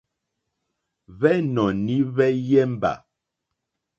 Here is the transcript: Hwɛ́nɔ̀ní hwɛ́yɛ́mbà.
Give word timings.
Hwɛ́nɔ̀ní 1.17 1.95
hwɛ́yɛ́mbà. 2.11 2.93